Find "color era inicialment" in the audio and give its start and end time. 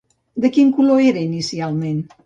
0.79-2.07